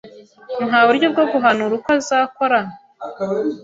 Nta 0.67 0.79
buryo 0.87 1.07
bwo 1.13 1.23
guhanura 1.31 1.73
uko 1.77 1.89
azakora? 1.99 2.59